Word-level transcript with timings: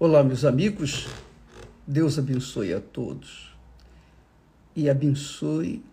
Olá, 0.00 0.22
meus 0.22 0.44
amigos. 0.44 1.08
Deus 1.84 2.20
abençoe 2.20 2.72
a 2.72 2.80
todos 2.80 3.52
e 4.76 4.88
abençoe 4.88 5.84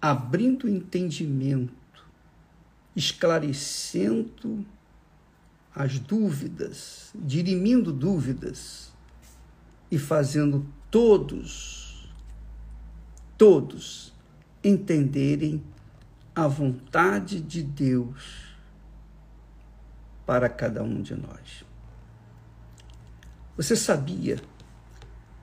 abrindo 0.00 0.68
entendimento, 0.68 1.74
esclarecendo 2.94 4.64
as 5.74 5.98
dúvidas, 5.98 7.10
dirimindo 7.16 7.92
dúvidas 7.92 8.92
e 9.90 9.98
fazendo 9.98 10.64
todos, 10.88 12.08
todos 13.36 14.14
entenderem 14.62 15.60
a 16.32 16.46
vontade 16.46 17.40
de 17.40 17.64
Deus 17.64 18.54
para 20.24 20.48
cada 20.48 20.84
um 20.84 21.02
de 21.02 21.16
nós. 21.16 21.65
Você 23.56 23.74
sabia? 23.74 24.38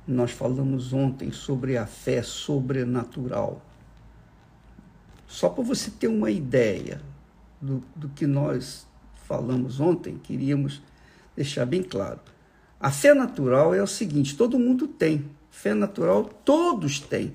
Nós 0.07 0.31
falamos 0.31 0.93
ontem 0.93 1.31
sobre 1.31 1.77
a 1.77 1.87
fé 1.87 2.21
sobrenatural. 2.21 3.65
Só 5.27 5.49
para 5.49 5.63
você 5.63 5.89
ter 5.89 6.07
uma 6.07 6.29
ideia 6.29 7.01
do, 7.59 7.83
do 7.95 8.09
que 8.09 8.27
nós 8.27 8.85
falamos 9.15 9.79
ontem, 9.79 10.17
queríamos 10.17 10.81
deixar 11.35 11.65
bem 11.65 11.81
claro. 11.81 12.19
A 12.79 12.91
fé 12.91 13.15
natural 13.15 13.73
é 13.73 13.81
o 13.81 13.87
seguinte: 13.87 14.37
todo 14.37 14.59
mundo 14.59 14.87
tem. 14.87 15.29
Fé 15.49 15.73
natural 15.73 16.25
todos 16.25 16.99
têm. 16.99 17.33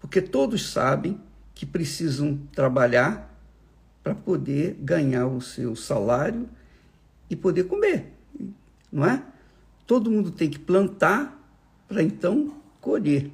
Porque 0.00 0.22
todos 0.22 0.70
sabem 0.70 1.20
que 1.54 1.66
precisam 1.66 2.38
trabalhar 2.52 3.34
para 4.02 4.14
poder 4.14 4.74
ganhar 4.80 5.26
o 5.26 5.40
seu 5.40 5.76
salário 5.76 6.48
e 7.28 7.36
poder 7.36 7.64
comer, 7.64 8.14
não 8.90 9.04
é? 9.04 9.22
Todo 9.88 10.10
mundo 10.10 10.30
tem 10.30 10.50
que 10.50 10.58
plantar 10.58 11.42
para 11.88 12.02
então 12.02 12.54
colher. 12.78 13.30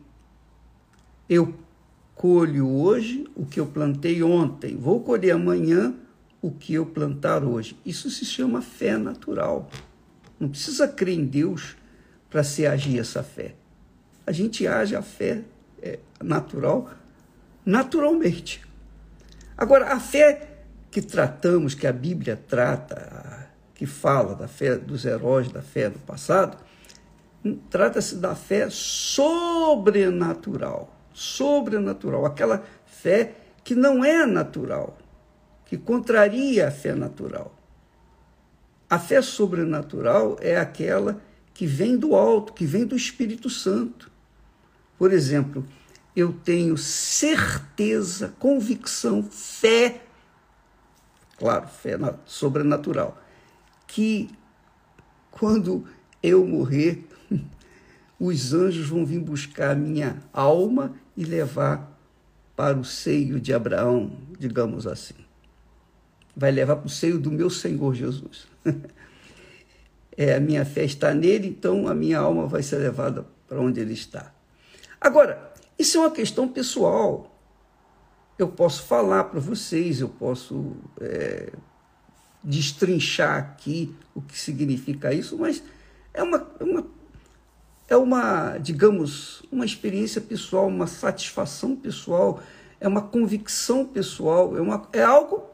Eu 1.28 1.52
colho 2.14 2.68
hoje 2.70 3.26
o 3.34 3.44
que 3.44 3.58
eu 3.58 3.66
plantei 3.66 4.22
ontem, 4.22 4.76
vou 4.76 5.00
colher 5.00 5.32
amanhã 5.32 5.92
o 6.40 6.52
que 6.52 6.72
eu 6.74 6.86
plantar 6.86 7.42
hoje. 7.42 7.76
Isso 7.84 8.08
se 8.08 8.24
chama 8.24 8.62
fé 8.62 8.96
natural. 8.96 9.68
Não 10.38 10.48
precisa 10.48 10.86
crer 10.86 11.18
em 11.18 11.24
Deus 11.24 11.74
para 12.30 12.44
se 12.44 12.64
agir 12.64 13.00
essa 13.00 13.24
fé. 13.24 13.56
A 14.24 14.30
gente 14.30 14.64
age 14.64 14.94
a 14.94 15.02
fé 15.02 15.42
é, 15.82 15.98
natural 16.22 16.88
naturalmente. 17.66 18.62
Agora, 19.56 19.92
a 19.92 19.98
fé 19.98 20.50
que 20.88 21.02
tratamos, 21.02 21.74
que 21.74 21.88
a 21.88 21.92
Bíblia 21.92 22.36
trata, 22.36 23.43
que 23.84 23.90
fala 23.90 24.34
da 24.34 24.48
fé 24.48 24.76
dos 24.76 25.04
heróis 25.04 25.52
da 25.52 25.60
fé 25.60 25.90
do 25.90 25.98
passado, 25.98 26.56
trata-se 27.68 28.16
da 28.16 28.34
fé 28.34 28.70
sobrenatural. 28.70 30.90
Sobrenatural, 31.12 32.24
aquela 32.24 32.64
fé 32.86 33.34
que 33.62 33.74
não 33.74 34.02
é 34.02 34.24
natural, 34.24 34.96
que 35.66 35.76
contraria 35.76 36.68
a 36.68 36.70
fé 36.70 36.94
natural. 36.94 37.54
A 38.88 38.98
fé 38.98 39.20
sobrenatural 39.20 40.38
é 40.40 40.56
aquela 40.56 41.20
que 41.52 41.66
vem 41.66 41.98
do 41.98 42.16
alto, 42.16 42.54
que 42.54 42.64
vem 42.64 42.86
do 42.86 42.96
Espírito 42.96 43.50
Santo. 43.50 44.10
Por 44.96 45.12
exemplo, 45.12 45.62
eu 46.16 46.32
tenho 46.32 46.78
certeza, 46.78 48.32
convicção, 48.38 49.22
fé, 49.22 50.00
claro, 51.36 51.68
fé 51.68 51.98
sobrenatural, 52.24 53.18
que 53.94 54.28
quando 55.30 55.84
eu 56.20 56.44
morrer, 56.44 57.04
os 58.18 58.52
anjos 58.52 58.88
vão 58.88 59.06
vir 59.06 59.20
buscar 59.20 59.76
minha 59.76 60.20
alma 60.32 60.96
e 61.16 61.24
levar 61.24 61.96
para 62.56 62.76
o 62.76 62.84
seio 62.84 63.38
de 63.38 63.54
Abraão, 63.54 64.10
digamos 64.36 64.84
assim. 64.84 65.14
Vai 66.36 66.50
levar 66.50 66.74
para 66.74 66.86
o 66.86 66.90
seio 66.90 67.20
do 67.20 67.30
meu 67.30 67.48
Senhor 67.48 67.94
Jesus. 67.94 68.48
É, 70.16 70.36
a 70.36 70.38
minha 70.38 70.64
fé 70.64 70.84
está 70.84 71.12
nele, 71.12 71.48
então 71.48 71.88
a 71.88 71.94
minha 71.94 72.20
alma 72.20 72.46
vai 72.46 72.62
ser 72.62 72.76
levada 72.76 73.26
para 73.48 73.60
onde 73.60 73.80
ele 73.80 73.94
está. 73.94 74.32
Agora, 75.00 75.52
isso 75.76 75.98
é 75.98 76.02
uma 76.02 76.10
questão 76.12 76.46
pessoal. 76.46 77.36
Eu 78.38 78.46
posso 78.46 78.84
falar 78.84 79.24
para 79.24 79.40
vocês, 79.40 80.00
eu 80.00 80.08
posso 80.08 80.76
é, 81.00 81.52
destrinchar 82.44 83.38
aqui 83.38 83.94
o 84.14 84.20
que 84.20 84.38
significa 84.38 85.12
isso, 85.12 85.38
mas 85.38 85.62
é 86.12 86.22
uma, 86.22 86.46
é 86.60 86.64
uma, 86.64 86.86
é 87.88 87.96
uma, 87.96 88.58
digamos, 88.58 89.42
uma 89.50 89.64
experiência 89.64 90.20
pessoal, 90.20 90.68
uma 90.68 90.86
satisfação 90.86 91.74
pessoal, 91.74 92.40
é 92.78 92.86
uma 92.86 93.02
convicção 93.02 93.86
pessoal, 93.86 94.56
é, 94.56 94.60
uma, 94.60 94.86
é 94.92 95.02
algo 95.02 95.44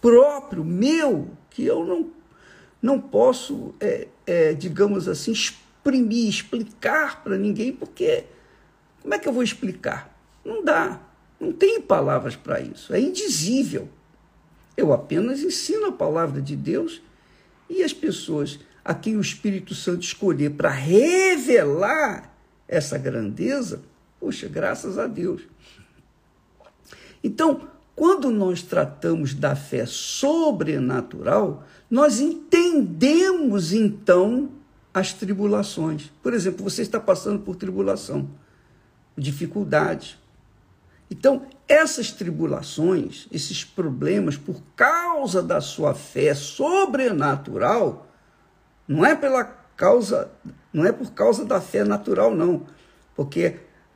próprio, 0.00 0.64
meu, 0.64 1.30
que 1.50 1.64
eu 1.64 1.84
não, 1.84 2.10
não 2.80 2.98
posso, 2.98 3.74
é, 3.78 4.08
é, 4.26 4.54
digamos 4.54 5.08
assim, 5.08 5.32
exprimir, 5.32 6.28
explicar 6.28 7.22
para 7.22 7.36
ninguém, 7.36 7.70
porque 7.72 8.24
como 9.02 9.14
é 9.14 9.18
que 9.18 9.28
eu 9.28 9.32
vou 9.32 9.42
explicar? 9.42 10.18
Não 10.44 10.64
dá, 10.64 11.00
não 11.38 11.52
tem 11.52 11.80
palavras 11.80 12.34
para 12.34 12.60
isso, 12.60 12.94
é 12.94 13.00
indizível. 13.00 13.88
Eu 14.80 14.94
apenas 14.94 15.42
ensino 15.42 15.88
a 15.88 15.92
palavra 15.92 16.40
de 16.40 16.56
Deus 16.56 17.02
e 17.68 17.82
as 17.82 17.92
pessoas 17.92 18.58
a 18.82 18.94
quem 18.94 19.14
o 19.14 19.20
Espírito 19.20 19.74
Santo 19.74 20.00
escolher 20.00 20.52
para 20.52 20.70
revelar 20.70 22.34
essa 22.66 22.96
grandeza, 22.96 23.82
poxa, 24.18 24.48
graças 24.48 24.98
a 24.98 25.06
Deus. 25.06 25.42
Então, 27.22 27.68
quando 27.94 28.30
nós 28.30 28.62
tratamos 28.62 29.34
da 29.34 29.54
fé 29.54 29.84
sobrenatural, 29.84 31.66
nós 31.90 32.18
entendemos 32.18 33.74
então 33.74 34.50
as 34.94 35.12
tribulações. 35.12 36.10
Por 36.22 36.32
exemplo, 36.32 36.64
você 36.64 36.80
está 36.80 36.98
passando 36.98 37.40
por 37.40 37.54
tribulação, 37.54 38.30
dificuldade, 39.14 40.18
então, 41.10 41.44
essas 41.70 42.10
tribulações, 42.10 43.28
esses 43.30 43.64
problemas, 43.64 44.36
por 44.36 44.60
causa 44.74 45.40
da 45.40 45.60
sua 45.60 45.94
fé 45.94 46.34
sobrenatural, 46.34 48.08
não 48.88 49.06
é 49.06 49.14
pela 49.14 49.44
causa, 49.76 50.28
não 50.72 50.84
é 50.84 50.90
por 50.90 51.12
causa 51.12 51.44
da 51.44 51.60
fé 51.60 51.84
natural, 51.84 52.34
não. 52.34 52.66
Porque 53.14 53.54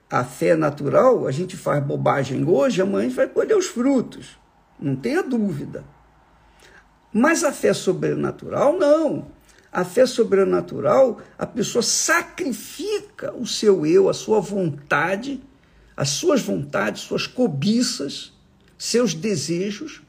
a 0.09 0.23
fé 0.23 0.55
natural, 0.55 1.27
a 1.27 1.33
gente 1.33 1.57
faz 1.57 1.83
bobagem 1.83 2.49
hoje, 2.49 2.81
amanhã 2.81 3.07
a 3.07 3.09
gente 3.09 3.17
vai 3.17 3.27
colher 3.27 3.57
os 3.57 3.67
frutos. 3.67 4.39
Não 4.79 4.95
tenha 4.95 5.25
dúvida. 5.25 5.83
Mas 7.13 7.43
a 7.43 7.51
fé 7.51 7.73
sobrenatural, 7.73 8.79
não. 8.79 9.27
A 9.73 9.85
fé 9.85 10.07
sobrenatural, 10.07 11.21
a 11.37 11.45
pessoa 11.45 11.83
sacrifica 11.83 13.35
o 13.35 13.45
seu 13.45 13.85
eu, 13.85 14.09
a 14.09 14.15
sua 14.15 14.39
vontade 14.39 15.43
as 15.97 16.11
suas 16.11 16.43
vontades, 16.43 17.03
suas 17.03 17.27
cobiças, 17.27 18.33
seus 18.77 19.15
desejos, 19.15 20.03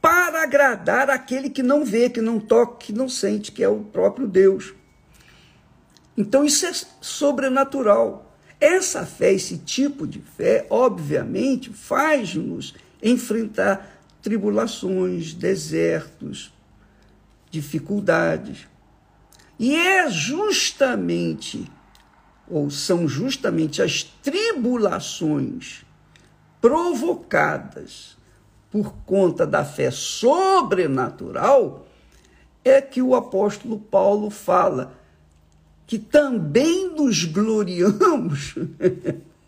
para 0.00 0.42
agradar 0.42 1.10
aquele 1.10 1.50
que 1.50 1.62
não 1.62 1.84
vê, 1.84 2.08
que 2.08 2.20
não 2.20 2.38
toca, 2.38 2.86
que 2.86 2.92
não 2.92 3.08
sente, 3.08 3.50
que 3.50 3.62
é 3.62 3.68
o 3.68 3.80
próprio 3.80 4.28
Deus. 4.28 4.74
Então 6.16 6.44
isso 6.44 6.66
é 6.66 6.72
sobrenatural. 7.00 8.36
Essa 8.60 9.06
fé, 9.06 9.32
esse 9.32 9.58
tipo 9.58 10.06
de 10.06 10.20
fé, 10.20 10.66
obviamente, 10.68 11.72
faz-nos 11.72 12.74
enfrentar 13.02 14.02
tribulações, 14.20 15.32
desertos, 15.32 16.52
dificuldades. 17.50 18.66
E 19.58 19.74
é 19.74 20.10
justamente 20.10 21.70
ou 22.50 22.70
são 22.70 23.06
justamente 23.06 23.82
as 23.82 24.02
tribulações 24.02 25.84
provocadas 26.60 28.16
por 28.70 28.94
conta 29.06 29.46
da 29.46 29.64
fé 29.64 29.90
sobrenatural, 29.90 31.86
é 32.64 32.80
que 32.80 33.00
o 33.00 33.14
apóstolo 33.14 33.78
Paulo 33.78 34.30
fala 34.30 34.92
que 35.86 35.98
também 35.98 36.90
nos 36.90 37.24
gloriamos, 37.24 38.54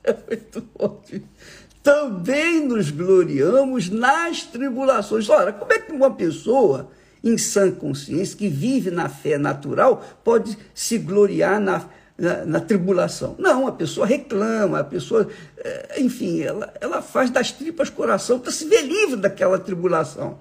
também 1.83 2.67
nos 2.67 2.91
gloriamos 2.91 3.91
nas 3.91 4.45
tribulações. 4.45 5.29
Ora, 5.29 5.53
como 5.53 5.73
é 5.73 5.79
que 5.79 5.93
uma 5.93 6.11
pessoa 6.11 6.91
em 7.23 7.37
sã 7.37 7.71
consciência, 7.71 8.39
que 8.39 8.49
vive 8.49 8.91
na 8.91 9.09
fé 9.09 9.37
natural, 9.37 10.03
pode 10.25 10.57
se 10.75 10.97
gloriar 10.97 11.61
na, 11.61 11.85
na, 12.21 12.45
na, 12.45 12.61
tribulação. 12.61 13.35
Não, 13.39 13.67
a 13.67 13.73
pessoa 13.73 14.07
reclama, 14.07 14.81
a 14.81 14.85
pessoa, 14.85 15.27
eh, 15.57 16.01
enfim, 16.01 16.43
ela, 16.43 16.73
ela 16.79 17.01
faz 17.01 17.31
das 17.31 17.51
tripas 17.51 17.89
coração 17.89 18.39
para 18.39 18.53
se 18.53 18.67
ver 18.67 18.83
livre 18.83 19.17
daquela 19.17 19.59
tribulação. 19.59 20.39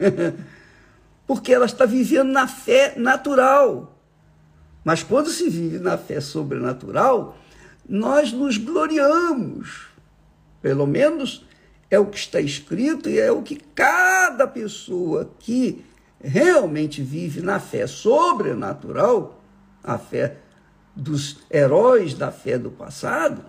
Porque 1.26 1.52
ela 1.52 1.66
está 1.66 1.84
vivendo 1.84 2.30
na 2.32 2.48
fé 2.48 2.94
natural. 2.96 3.98
Mas 4.82 5.02
quando 5.02 5.28
se 5.28 5.48
vive 5.50 5.78
na 5.78 5.98
fé 5.98 6.18
sobrenatural, 6.18 7.36
nós 7.86 8.32
nos 8.32 8.56
gloriamos. 8.56 9.88
Pelo 10.62 10.86
menos 10.86 11.46
é 11.90 11.98
o 11.98 12.06
que 12.06 12.16
está 12.16 12.40
escrito 12.40 13.10
e 13.10 13.20
é 13.20 13.30
o 13.30 13.42
que 13.42 13.56
cada 13.74 14.46
pessoa 14.46 15.30
que 15.38 15.84
realmente 16.22 17.02
vive 17.02 17.42
na 17.42 17.60
fé 17.60 17.86
sobrenatural, 17.86 19.42
a 19.84 19.98
fé 19.98 20.38
dos 20.94 21.38
heróis 21.50 22.14
da 22.14 22.30
fé 22.30 22.58
do 22.58 22.70
passado, 22.70 23.44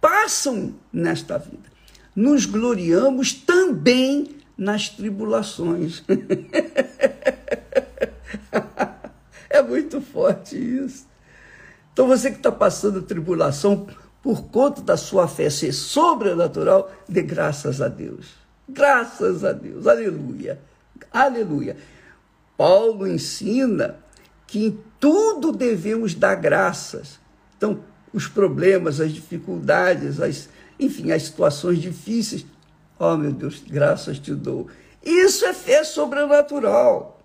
passam 0.00 0.74
nesta 0.92 1.38
vida. 1.38 1.72
Nos 2.14 2.46
gloriamos 2.46 3.32
também 3.32 4.36
nas 4.56 4.88
tribulações. 4.88 6.04
é 9.50 9.62
muito 9.62 10.00
forte 10.00 10.56
isso. 10.56 11.06
Então 11.92 12.06
você 12.08 12.30
que 12.30 12.38
está 12.38 12.52
passando 12.52 13.02
tribulação 13.02 13.86
por 14.22 14.44
conta 14.48 14.80
da 14.82 14.96
sua 14.96 15.28
fé 15.28 15.50
ser 15.50 15.72
sobrenatural, 15.72 16.90
dê 17.08 17.22
graças 17.22 17.80
a 17.80 17.88
Deus. 17.88 18.34
Graças 18.68 19.44
a 19.44 19.52
Deus. 19.52 19.86
Aleluia. 19.86 20.58
Aleluia. 21.12 21.76
Paulo 22.56 23.06
ensina 23.06 23.96
que 24.46 24.66
em 24.66 24.84
tudo 25.04 25.52
devemos 25.52 26.14
dar 26.14 26.34
graças. 26.34 27.20
Então, 27.58 27.84
os 28.10 28.26
problemas, 28.26 29.02
as 29.02 29.12
dificuldades, 29.12 30.18
as, 30.18 30.48
enfim, 30.80 31.12
as 31.12 31.24
situações 31.24 31.78
difíceis. 31.78 32.46
Oh, 32.98 33.14
meu 33.14 33.30
Deus, 33.30 33.62
graças 33.68 34.18
te 34.18 34.34
dou. 34.34 34.66
Isso 35.04 35.44
é 35.44 35.52
fé 35.52 35.84
sobrenatural. 35.84 37.20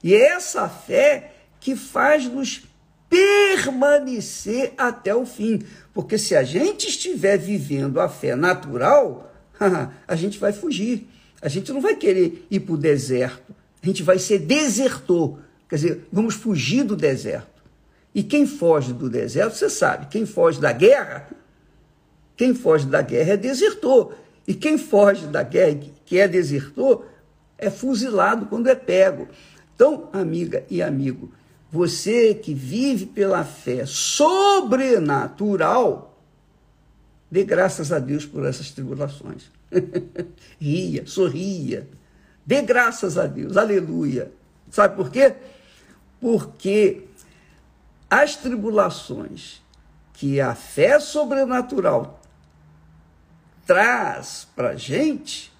E 0.00 0.14
é 0.14 0.28
essa 0.28 0.68
fé 0.68 1.32
que 1.58 1.74
faz-nos 1.74 2.68
permanecer 3.08 4.72
até 4.78 5.12
o 5.12 5.26
fim. 5.26 5.60
Porque 5.92 6.16
se 6.16 6.36
a 6.36 6.44
gente 6.44 6.86
estiver 6.86 7.36
vivendo 7.36 8.00
a 8.00 8.08
fé 8.08 8.36
natural, 8.36 9.34
a 10.06 10.14
gente 10.14 10.38
vai 10.38 10.52
fugir. 10.52 11.08
A 11.42 11.48
gente 11.48 11.72
não 11.72 11.80
vai 11.80 11.96
querer 11.96 12.46
ir 12.48 12.60
para 12.60 12.74
o 12.74 12.78
deserto. 12.78 13.52
A 13.82 13.86
gente 13.86 14.04
vai 14.04 14.20
ser 14.20 14.38
desertor. 14.38 15.40
Quer 15.74 15.78
dizer, 15.78 16.06
vamos 16.12 16.36
fugir 16.36 16.84
do 16.84 16.94
deserto. 16.94 17.60
E 18.14 18.22
quem 18.22 18.46
foge 18.46 18.92
do 18.92 19.10
deserto, 19.10 19.56
você 19.56 19.68
sabe, 19.68 20.06
quem 20.06 20.24
foge 20.24 20.60
da 20.60 20.70
guerra, 20.70 21.28
quem 22.36 22.54
foge 22.54 22.86
da 22.86 23.02
guerra 23.02 23.32
é 23.32 23.36
desertor. 23.36 24.14
E 24.46 24.54
quem 24.54 24.78
foge 24.78 25.26
da 25.26 25.42
guerra, 25.42 25.80
que 26.06 26.16
é 26.16 26.28
desertor, 26.28 27.06
é 27.58 27.70
fuzilado 27.70 28.46
quando 28.46 28.68
é 28.68 28.74
pego. 28.76 29.26
Então, 29.74 30.08
amiga 30.12 30.64
e 30.70 30.80
amigo, 30.80 31.32
você 31.72 32.34
que 32.34 32.54
vive 32.54 33.06
pela 33.06 33.42
fé 33.42 33.84
sobrenatural, 33.84 36.22
dê 37.28 37.42
graças 37.42 37.90
a 37.90 37.98
Deus 37.98 38.24
por 38.24 38.46
essas 38.46 38.70
tribulações. 38.70 39.50
Ria, 40.56 41.04
sorria. 41.04 41.88
Dê 42.46 42.62
graças 42.62 43.18
a 43.18 43.26
Deus, 43.26 43.56
aleluia. 43.56 44.30
Sabe 44.70 44.94
por 44.94 45.10
quê? 45.10 45.34
Porque 46.20 47.04
as 48.08 48.36
tribulações 48.36 49.62
que 50.12 50.40
a 50.40 50.54
fé 50.54 51.00
sobrenatural 51.00 52.20
traz 53.66 54.46
para 54.54 54.76
gente, 54.76 55.52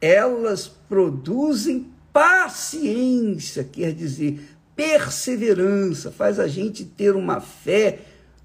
elas 0.00 0.68
produzem 0.68 1.90
paciência, 2.12 3.64
quer 3.64 3.92
dizer, 3.94 4.56
perseverança, 4.74 6.10
faz 6.10 6.38
a 6.38 6.48
gente 6.48 6.84
ter 6.84 7.14
uma 7.14 7.40
fé 7.40 8.00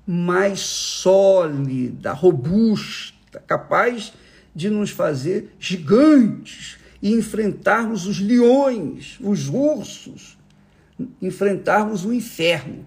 mais 0.06 0.60
sólida, 0.60 2.14
robusta, 2.14 3.40
capaz 3.46 4.14
de 4.54 4.70
nos 4.70 4.92
fazer 4.92 5.56
gigantes 5.60 6.78
e 7.02 7.14
enfrentarmos 7.14 8.06
os 8.06 8.20
leões, 8.20 9.18
os 9.20 9.50
ursos, 9.50 10.38
enfrentarmos 11.22 12.06
o 12.06 12.14
inferno. 12.14 12.86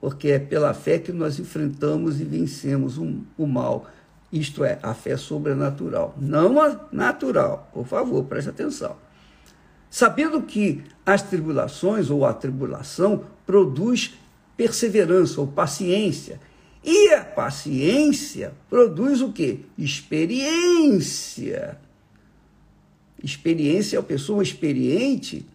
Porque 0.00 0.28
é 0.28 0.38
pela 0.38 0.74
fé 0.74 0.98
que 0.98 1.12
nós 1.12 1.38
enfrentamos 1.38 2.20
e 2.20 2.24
vencemos 2.24 2.98
o 2.98 3.46
mal. 3.46 3.86
Isto 4.32 4.64
é, 4.64 4.78
a 4.82 4.94
fé 4.94 5.16
sobrenatural, 5.16 6.14
não 6.18 6.60
a 6.60 6.86
natural. 6.92 7.68
Por 7.72 7.86
favor, 7.86 8.24
preste 8.24 8.50
atenção. 8.50 8.96
Sabendo 9.90 10.42
que 10.42 10.84
as 11.04 11.22
tribulações 11.22 12.10
ou 12.10 12.26
a 12.26 12.34
tribulação 12.34 13.24
produz 13.46 14.14
perseverança 14.56 15.40
ou 15.40 15.46
paciência. 15.46 16.38
E 16.84 17.12
a 17.14 17.24
paciência 17.24 18.52
produz 18.68 19.22
o 19.22 19.32
quê? 19.32 19.60
Experiência. 19.78 21.78
Experiência, 23.22 23.98
a 23.98 24.02
pessoa 24.02 24.42
experiente 24.42 25.46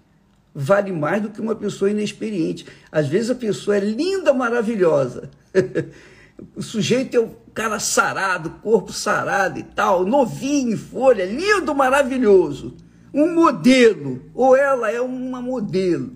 vale 0.53 0.91
mais 0.91 1.21
do 1.21 1.29
que 1.29 1.41
uma 1.41 1.55
pessoa 1.55 1.89
inexperiente. 1.89 2.65
Às 2.91 3.07
vezes 3.07 3.29
a 3.31 3.35
pessoa 3.35 3.77
é 3.77 3.79
linda, 3.79 4.33
maravilhosa. 4.33 5.29
o 6.55 6.61
sujeito 6.61 7.17
é 7.17 7.19
um 7.19 7.31
cara 7.53 7.79
sarado, 7.79 8.50
corpo 8.61 8.91
sarado 8.91 9.59
e 9.59 9.63
tal, 9.63 10.05
novinho 10.05 10.77
folha, 10.77 11.25
lindo, 11.25 11.73
maravilhoso. 11.73 12.75
Um 13.13 13.33
modelo, 13.33 14.23
ou 14.33 14.55
ela 14.55 14.91
é 14.91 15.00
uma 15.00 15.41
modelo, 15.41 16.13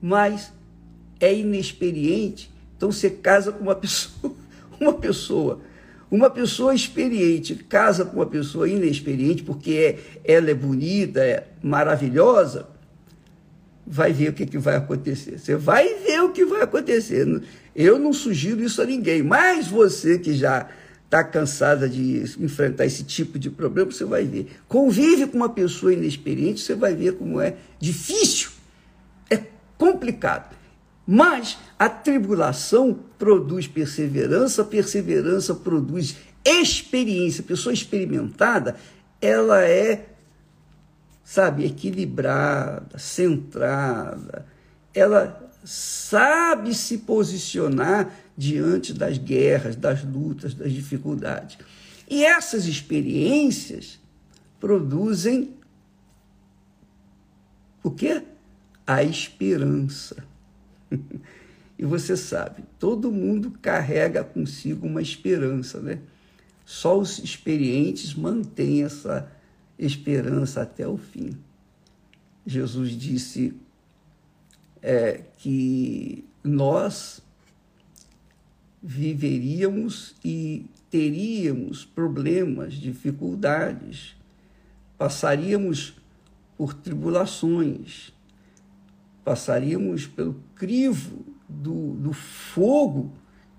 mas 0.00 0.52
é 1.20 1.34
inexperiente. 1.34 2.50
Então 2.76 2.90
você 2.90 3.10
casa 3.10 3.52
com 3.52 3.64
uma 3.64 3.74
pessoa, 3.76 4.34
uma 4.80 4.92
pessoa 4.94 5.60
uma 6.10 6.28
pessoa 6.28 6.74
experiente 6.74 7.54
casa 7.54 8.04
com 8.04 8.16
uma 8.16 8.26
pessoa 8.26 8.68
inexperiente 8.68 9.42
porque 9.42 9.98
é, 10.26 10.34
ela 10.34 10.50
é 10.50 10.54
bonita, 10.54 11.20
é 11.20 11.46
maravilhosa, 11.62 12.68
vai 13.86 14.12
ver 14.12 14.30
o 14.30 14.32
que, 14.32 14.46
que 14.46 14.58
vai 14.58 14.76
acontecer. 14.76 15.38
Você 15.38 15.56
vai 15.56 15.94
ver 15.94 16.20
o 16.22 16.30
que 16.30 16.44
vai 16.44 16.62
acontecer. 16.62 17.26
Eu 17.74 17.98
não 17.98 18.12
sugiro 18.12 18.62
isso 18.62 18.80
a 18.80 18.84
ninguém, 18.84 19.22
mas 19.22 19.66
você 19.66 20.18
que 20.18 20.34
já 20.34 20.68
está 21.04 21.22
cansada 21.22 21.86
de 21.88 22.22
enfrentar 22.40 22.86
esse 22.86 23.04
tipo 23.04 23.38
de 23.38 23.50
problema, 23.50 23.90
você 23.90 24.04
vai 24.04 24.24
ver. 24.24 24.48
Convive 24.66 25.26
com 25.26 25.36
uma 25.36 25.50
pessoa 25.50 25.92
inexperiente, 25.92 26.60
você 26.60 26.74
vai 26.74 26.94
ver 26.94 27.16
como 27.16 27.38
é 27.38 27.56
difícil, 27.78 28.50
é 29.28 29.38
complicado. 29.76 30.56
Mas 31.06 31.58
a 31.78 31.88
tribulação 31.88 32.98
produz 33.18 33.66
perseverança, 33.66 34.64
perseverança 34.64 35.54
produz 35.54 36.16
experiência. 36.44 37.42
A 37.42 37.46
pessoa 37.46 37.72
experimentada, 37.72 38.76
ela 39.20 39.62
é, 39.62 40.11
sabe, 41.32 41.64
equilibrada, 41.64 42.98
centrada. 42.98 44.44
Ela 44.92 45.50
sabe 45.64 46.74
se 46.74 46.98
posicionar 46.98 48.14
diante 48.36 48.92
das 48.92 49.16
guerras, 49.16 49.74
das 49.74 50.04
lutas, 50.04 50.52
das 50.52 50.70
dificuldades. 50.70 51.56
E 52.06 52.22
essas 52.22 52.66
experiências 52.66 53.98
produzem 54.60 55.54
o 57.82 57.90
quê? 57.90 58.22
A 58.86 59.02
esperança. 59.02 60.22
e 61.78 61.84
você 61.86 62.14
sabe, 62.14 62.62
todo 62.78 63.10
mundo 63.10 63.52
carrega 63.62 64.22
consigo 64.22 64.86
uma 64.86 65.00
esperança, 65.00 65.80
né? 65.80 65.98
Só 66.66 66.98
os 66.98 67.18
experientes 67.20 68.12
mantêm 68.12 68.84
essa 68.84 69.00
esperança 69.08 69.41
até 70.60 70.86
o 70.86 70.96
fim. 70.96 71.30
Jesus 72.46 72.90
disse 72.90 73.54
é, 74.80 75.22
que 75.38 76.24
nós 76.42 77.22
viveríamos 78.82 80.14
e 80.24 80.66
teríamos 80.90 81.84
problemas, 81.84 82.74
dificuldades, 82.74 84.16
passaríamos 84.98 85.94
por 86.56 86.74
tribulações, 86.74 88.12
passaríamos 89.24 90.06
pelo 90.06 90.34
crivo 90.54 91.24
do, 91.48 91.94
do 91.94 92.12
fogo 92.12 93.12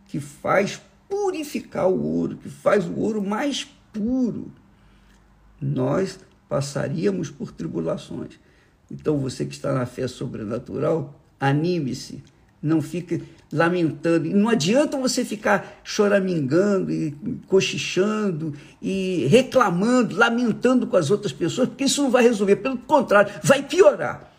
que 0.08 0.20
faz 0.20 0.82
purificar 1.10 1.88
o 1.90 2.02
ouro, 2.04 2.38
que 2.38 2.50
faz 2.50 2.86
o 2.86 2.96
ouro 3.00 3.24
mais 3.24 3.64
puro. 3.92 4.52
Nós 5.64 6.20
passaríamos 6.50 7.30
por 7.30 7.52
tribulações. 7.52 8.40
Então, 8.92 9.18
você 9.18 9.46
que 9.46 9.56
está 9.56 9.74
na 9.74 9.86
fé 9.86 10.08
sobrenatural, 10.08 11.20
anime-se, 11.40 12.22
não 12.62 12.82
fique 12.82 13.24
lamentando. 13.52 14.30
Não 14.30 14.50
adianta 14.50 14.98
você 14.98 15.24
ficar 15.24 15.80
choramingando 15.84 16.92
e 16.92 17.12
cochichando 17.48 18.54
e 18.82 19.26
reclamando, 19.28 20.16
lamentando 20.16 20.86
com 20.86 20.98
as 20.98 21.10
outras 21.10 21.32
pessoas, 21.32 21.70
porque 21.70 21.86
isso 21.86 22.04
não 22.04 22.12
vai 22.12 22.24
resolver. 22.24 22.58
Pelo 22.58 22.78
contrário, 22.78 23.34
vai 23.44 23.64
piorar. 23.64 24.32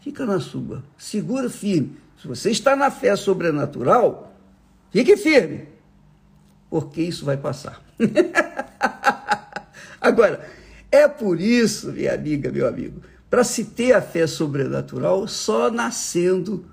fica 0.00 0.24
na 0.24 0.40
sua. 0.40 0.84
Segura 0.96 1.50
firme. 1.50 1.96
Se 2.20 2.28
você 2.28 2.50
está 2.50 2.76
na 2.76 2.90
fé 2.90 3.16
sobrenatural, 3.16 4.34
fique 4.90 5.16
firme. 5.16 5.68
Porque 6.70 7.02
isso 7.02 7.24
vai 7.24 7.36
passar. 7.36 7.82
Agora, 10.00 10.40
é 10.96 11.08
por 11.08 11.40
isso, 11.40 11.92
minha 11.92 12.14
amiga, 12.14 12.50
meu 12.50 12.66
amigo, 12.66 13.02
para 13.28 13.44
se 13.44 13.64
ter 13.64 13.92
a 13.92 14.00
fé 14.00 14.26
sobrenatural, 14.26 15.28
só 15.28 15.70
nascendo 15.70 16.66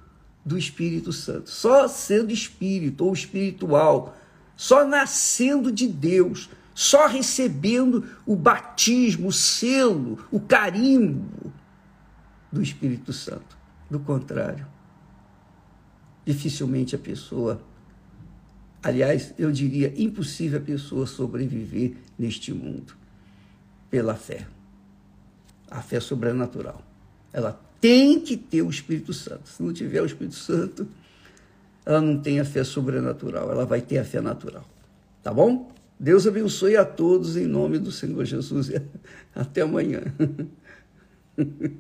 do 0.46 0.58
Espírito 0.58 1.12
Santo, 1.12 1.50
só 1.50 1.88
sendo 1.88 2.32
espírito 2.32 3.06
ou 3.06 3.14
espiritual, 3.14 4.18
só 4.56 4.86
nascendo 4.86 5.72
de 5.72 5.88
Deus, 5.88 6.50
só 6.74 7.08
recebendo 7.08 8.06
o 8.26 8.36
batismo, 8.36 9.28
o 9.28 9.32
selo, 9.32 10.20
o 10.32 10.40
carimbo 10.40 11.52
do 12.52 12.62
Espírito 12.62 13.14
Santo. 13.14 13.58
Do 13.90 14.00
contrário, 14.00 14.66
dificilmente 16.26 16.96
a 16.96 17.00
pessoa, 17.00 17.62
aliás, 18.82 19.34
eu 19.38 19.52
diria 19.52 19.94
impossível 19.96 20.60
a 20.60 20.64
pessoa 20.64 21.06
sobreviver 21.06 21.96
neste 22.18 22.54
mundo 22.54 23.03
pela 23.94 24.16
fé. 24.16 24.48
A 25.70 25.80
fé 25.84 26.00
sobrenatural. 26.00 26.82
Ela 27.32 27.62
tem 27.80 28.20
que 28.20 28.36
ter 28.36 28.64
o 28.64 28.70
Espírito 28.72 29.14
Santo. 29.14 29.48
Se 29.48 29.62
não 29.62 29.72
tiver 29.72 30.02
o 30.02 30.06
Espírito 30.08 30.34
Santo, 30.34 30.88
ela 31.86 32.02
não 32.02 32.20
tem 32.20 32.40
a 32.40 32.46
fé 32.46 32.64
sobrenatural, 32.64 33.52
ela 33.52 33.68
vai 33.68 33.82
ter 33.82 34.00
a 34.00 34.04
fé 34.04 34.20
natural. 34.20 34.68
Tá 35.22 35.32
bom? 35.32 35.72
Deus 36.00 36.26
abençoe 36.26 36.76
a 36.76 36.84
todos 36.84 37.38
em 37.38 37.46
nome 37.46 37.78
do 37.78 37.92
Senhor 37.92 38.26
Jesus. 38.26 38.72
Até 39.36 39.62
amanhã. 39.62 40.02